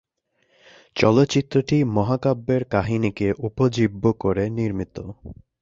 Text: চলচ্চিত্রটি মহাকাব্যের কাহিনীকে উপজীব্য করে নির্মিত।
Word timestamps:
চলচ্চিত্রটি 0.95 1.77
মহাকাব্যের 1.95 2.61
কাহিনীকে 2.73 3.27
উপজীব্য 3.47 4.03
করে 4.23 4.43
নির্মিত। 4.57 4.95